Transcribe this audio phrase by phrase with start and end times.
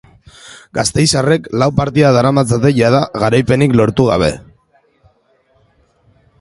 [0.77, 4.33] Gasteiztarrek lau partida daramatzate jada, garaipenik lortu gabe.